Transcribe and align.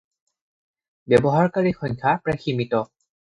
ব্যৱহাৰকাৰীৰ 1.13 1.77
সংখ্যা 1.81 2.13
প্ৰায় 2.23 2.43
সীমিত। 2.47 2.81